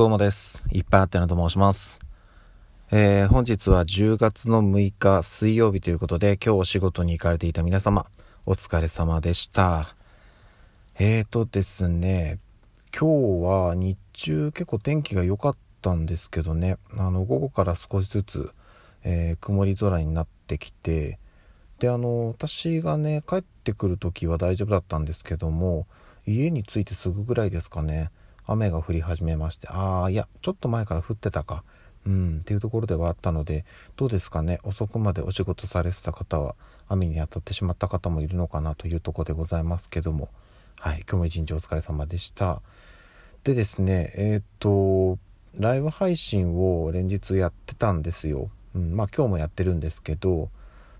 [0.00, 0.62] どうもです。
[0.72, 2.00] いっぱいあってなと申します。
[2.90, 8.06] えー、本日は10月の6日水曜日ということで、今日お仕事に行かれていた皆様、
[8.46, 9.94] お疲れ様でした。
[10.98, 12.38] えーとですね、
[12.98, 18.54] 今日は日中結構天気が良かったんですけどね、あの、午後から少しずつ、
[19.04, 21.18] えー、曇り空になってきて、
[21.78, 25.86] で、あの、私がね、帰ってくる時は大丈夫だったんですけども、
[26.26, 28.10] 家に着いてすぐぐらいですかね、
[28.46, 31.64] 雨が降り始めましてああいやちょっと前から降ってたか。
[32.06, 34.58] うんっていうところではあったのでどうですかね？
[34.62, 36.56] 遅くまでお仕事されてた方は
[36.88, 40.30] 雨に当たってしまった方もいるのかなというとこでございますけども。
[40.76, 42.62] はい今日も一日お疲れ様でした。
[43.44, 45.18] でですねえっ、と
[45.58, 50.48] ライブ配信を連日やってたんですよ、うん、まあ今日もやってるんですけど。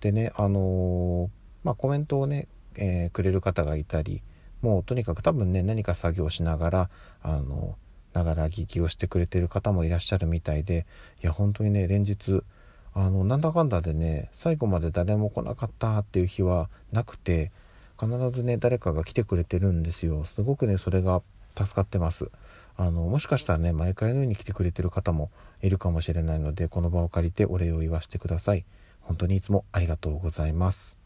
[0.00, 1.28] でねあのー、
[1.64, 4.22] まあコメントをね、えー、くれる方がいたり
[4.64, 6.90] もうとにかく多分ね何か作業しながら
[7.22, 7.76] あの
[8.14, 10.86] ながら聞きをしてくれてる方もいらっしゃるみたいで
[11.22, 12.42] いや本当にね連日
[12.94, 17.52] あのなんだかんだでね最後まで誰も来なかったっていう日はなくて
[18.00, 20.24] 必ずね誰かが来てくれてるんですよ。
[20.24, 21.20] すごくねそれが
[21.56, 22.30] 助かってます。
[22.78, 25.30] あのもしかしたらね毎回のように来てくれてる方も
[25.60, 28.64] いるかもしれないのでこの場を借りてお礼を言わせてください。
[29.02, 30.96] 本当にいつもありがとうございます。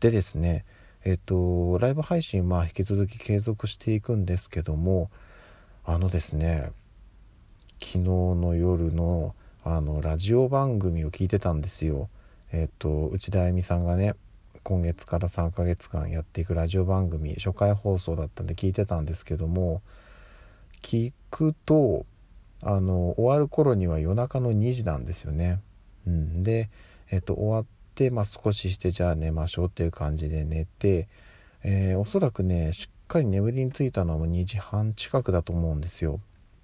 [0.00, 0.66] でですね
[1.04, 5.10] えっとライブ配信は引き続き継続していくんですけども
[5.84, 6.70] あのですね
[7.78, 12.10] 昨日の夜のあのラジオ番組を聞いてたんですよ。
[12.52, 14.14] えっと内田あゆみさんがね
[14.62, 19.82] 今月から3ヶ月間やっていくラジオ番組初回放送だったんで聞いてたんですけども
[20.82, 22.06] 聞くと
[22.62, 25.60] あの終わる頃には夜中の2時なんですよね。
[26.06, 26.70] うん、で、
[27.10, 27.64] えっと、終わっ、
[28.10, 31.08] まあ、少ししてじゃあ寝ましょうっていう感じで寝て、
[31.62, 36.20] えー、おそらくねしっかり眠りについたのも2時半近くだと思うんですよ。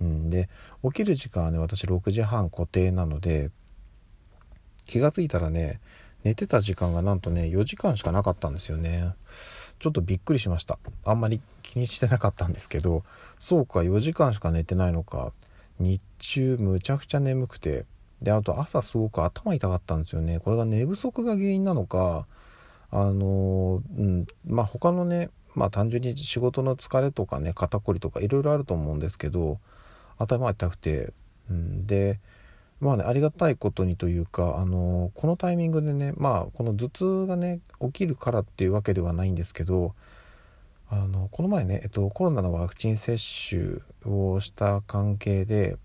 [0.00, 0.48] うん、で
[0.82, 3.50] 起きる時間はね私6時半固定なので
[4.84, 5.80] 気が付いたらね
[6.24, 9.14] 寝てた時間がなんとね4時間しかなかったんですよね。
[9.78, 10.78] ちょっとびっくりしました。
[11.04, 13.04] あんまり気にしてなかったんですけど
[13.38, 15.32] そうか4時間しか寝てないのか。
[15.78, 17.86] 日中むちゃくちゃ眠くて
[18.22, 20.40] であと朝すごく頭痛かったんですよね。
[20.40, 22.26] これが寝不足が原因なのか
[22.90, 29.58] あのうんまあ他のねまあ単純に仕事の疲れとかね肩こりとかいろいろあると思うんですけど
[30.18, 31.12] 頭痛くて、
[31.50, 32.20] うん、で
[32.80, 39.94] まあねありがたいことにというかあのこのタイミングでねまあこの頭痛がね起きるからっていうわけではないんですけど
[40.90, 45.78] あのこの前ね、えっと、コロナのワクチン接種をした関係で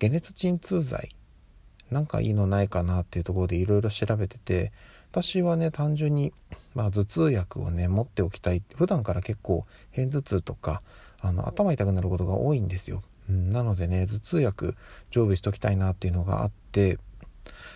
[0.00, 1.08] 解熱鎮痛剤
[1.92, 4.72] なんかいいのないかなっていうところでいろいろ調べてて
[5.10, 6.32] 私はね単純に、
[6.74, 8.62] まあ、頭痛薬をね持っておきたい。
[8.74, 10.82] 普段から結構片頭痛とか
[11.20, 14.76] あの頭痛くなることが多いんですよ、うん、なのでね頭痛薬
[15.10, 16.98] 常備しときたいなっていうのがあって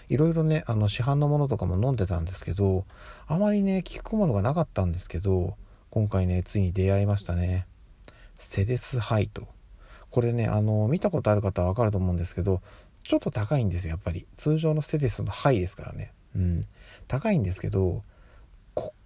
[0.08, 2.84] いろいろねあの市販のものとかも飲んでたんですけど
[3.26, 5.56] あまりね効くものがなかったんですけど
[5.90, 7.66] 今回ねついに出会いましたね。
[8.38, 9.46] セデスハイと
[10.10, 12.60] これねあの見たことある方はわかると思うんですけど
[13.06, 14.26] ちょっと高いんですよ、やっぱり。
[14.36, 16.12] 通常のステテスのハイですからね。
[16.34, 16.62] うん。
[17.08, 18.02] 高いんですけど、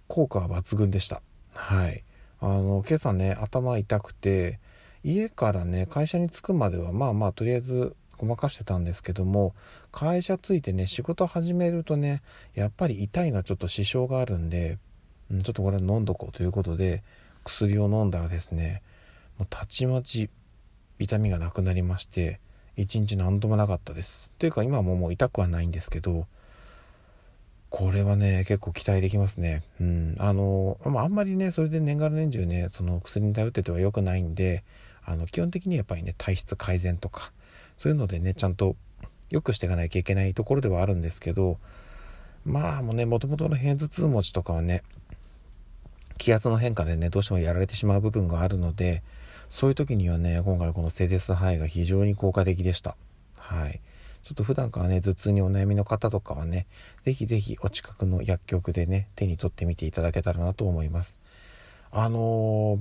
[0.07, 1.21] 効果は抜群でした。
[1.53, 2.03] はい。
[2.39, 4.59] あの、今朝ね、頭痛くて、
[5.03, 9.55] 家からね、会社に着くまでは、まあまあ、とりあえず、ごまかしてたんですけども、
[9.91, 12.21] 会社着いてね、仕事始めるとね、
[12.53, 14.77] やっぱり痛いのはちょっと支障があるんで、
[15.31, 17.03] うん、ちょっとこれ飲んどこうということで、
[17.43, 18.83] 薬を飲んだらですね、
[19.39, 20.29] もうたちまち
[20.99, 22.39] 痛みがなくなりまして、
[22.81, 24.31] 一日何ともなかったです。
[24.39, 26.25] というか今はもう痛くはないんですけど、
[27.69, 29.63] これはね、結構期待できますね。
[29.79, 30.15] うん。
[30.19, 34.65] あの、まあ、あんまりね、それで年がら年中ね、その薬に頼ってては良くないんで、
[35.05, 37.31] あの、基本的にやっぱりね、体質改善とか、
[37.77, 38.75] そういうのでね、ちゃんと
[39.29, 41.59] 良くしていかなきゃいけないところではあるんですけど、
[42.43, 44.83] まあもうね、もともとの片頭痛持ちとかはね、
[46.17, 49.01] 気圧の変化でね、どうしてもやられてしまう部分があるので、
[49.51, 52.95] そういう時にはね、今回このセデスハイが非常に効果的でした。
[53.37, 53.81] はい。
[54.23, 56.67] ちょっと普段からね、頭痛にお悩みの方とかはね、
[57.03, 61.19] ぜひぜひお近くの薬局でね、手に取ってみていただけたらなと思います。
[61.91, 62.79] あのー、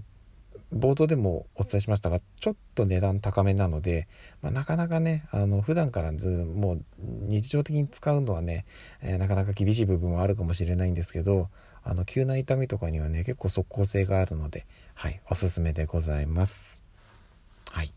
[0.72, 4.08] 冒頭でもお伝えしましたが、ちょっと値段高めなので、
[4.42, 8.66] まあ、なかなかね、あの、普段からもう日常的に使うのはね、
[9.02, 11.48] えー、なかなか厳しい部分はあるかもしれないんですけど、
[11.82, 16.80] あの急な痛みとかにはね結構即効性があるのではいおすすめでございます。
[17.72, 17.92] はい。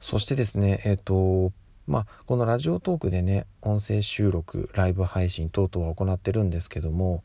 [0.00, 1.52] そしてですねえっ、ー、と
[1.86, 7.24] まあこのラジオトークでね音声収録ライブ配信等々は行ってるんですけども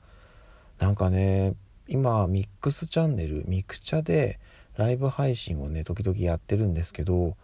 [0.80, 1.56] なんかね
[1.94, 4.40] 今ミックスチャンネルミクチャで
[4.78, 7.36] ライブ配信をね時々やってるんですけど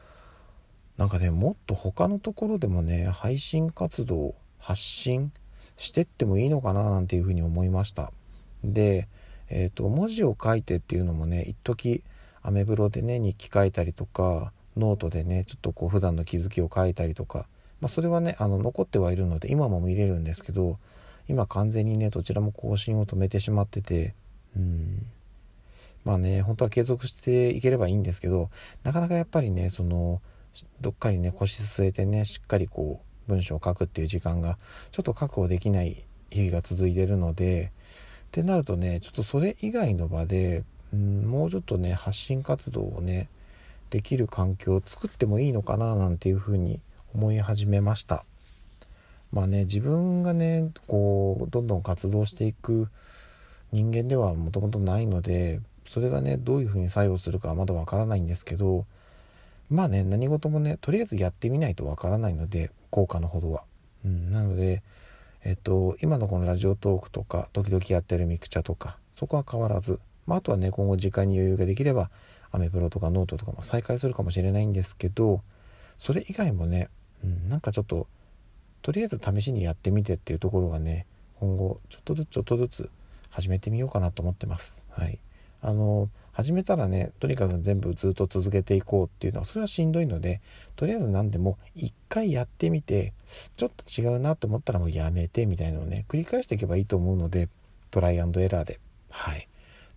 [0.96, 5.34] なんかねもっと他のところでもね配信活動発信
[5.76, 8.14] してってもいいのかななんていうふうに思いました。
[8.64, 9.10] で、
[9.50, 12.06] えーと、文字を書いてっていうのもね一時
[12.42, 17.48] アメブロでね日記書いたりとかノートでねちょっとこう普段の気づきを書いたりとか、
[17.82, 20.80] まあ、それはねあの残ってはいるので今も見れるんですけど
[21.28, 24.16] 今完全にねどちらも更新を止めてしまってて
[24.56, 25.06] うん。
[26.08, 28.50] まあね本当は継続していければいいんですけど
[28.84, 30.22] なかなかやっぱりねその
[30.80, 34.58] どっかにね腰据えてねしっかりこう文章を書くっていう時間が
[34.92, 37.72] ちょっと確保できない日々が続いてるので
[38.28, 43.28] ってなるとねちょっとそれ以外の場で、うん、もうちょっとね発信活動をね
[43.90, 46.80] できる環境を作ってもいいのかななんていうふうに
[47.14, 48.24] 思い始めました。
[49.34, 52.88] まあね自分がねこうどんどん活動していく
[53.72, 58.86] 人間ではもともとないのでそれがねどういうふうに作用するかはまだわからないんですけど
[59.70, 63.64] まあね何事もねとりあえずやってみないとわからないので効果のほどは。
[64.06, 64.84] うん、なので
[65.44, 72.10] えっと今のこのラジオトークとか時々やってるミクチャとかそこは変わらず、まあ、あとはね今後時間に余裕ができれば
[72.52, 75.42] アメブロとかノートとかも再開するかもしれないんですけど
[76.00, 76.90] それ以外もね、
[77.24, 78.08] うん、なんかちょっと
[78.82, 81.06] とりあえず試しにやってみてっていうところがね
[81.40, 82.90] 今後ちょっとずつちょっとずつ
[83.38, 84.84] 始めてみようかなと思ってます。
[84.90, 85.20] はい、
[85.62, 90.42] あの始めたらねとにかく全部ずっと続けていこうっていうのはそれはしんどいので
[90.76, 93.14] とりあえず何でも一回やってみて
[93.56, 97.48] ちょっと違うなと思ったらもうやめてみたいなのをね繰り返していけばいいと思うので
[97.92, 98.80] トライアンドエラーで。
[99.12, 99.48] はい。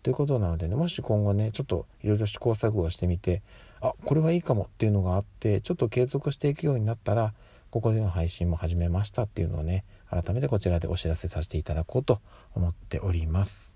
[0.02, 3.40] ということなのでねもし今後ねちょっといろいろ試行錯誤してみて
[3.80, 7.32] あこれはいいかもっていうのがあってちょっと継続していくようになったら
[7.70, 12.20] ここでの配信も始めましたっていうのをね改めてこちらでお知らせさせていただこうと
[12.54, 13.72] 思っております。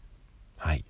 [0.57, 0.85] はい。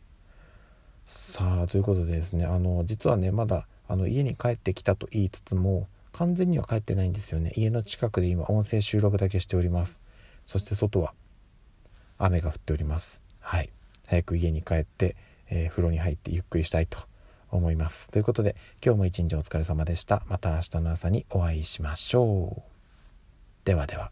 [1.07, 7.53] さあということでですねあの実はねまだあの家に帰ってきたと言いつつも完全には帰ってないんですよね。
[7.57, 10.01] 家の近くで今音声収録だけしております。
[10.47, 11.13] そして外は
[12.19, 13.23] 雨が降っております。
[13.41, 13.71] はい。
[14.07, 15.17] 早く家に帰って、
[15.51, 16.99] えー、風呂に入ってゆっくりしたいと
[17.51, 18.11] 思います。
[18.11, 20.23] ということで今日も一日お疲れ様でした。
[20.29, 22.74] また明日の朝にお会いしましょう。
[23.65, 24.11] ではでは。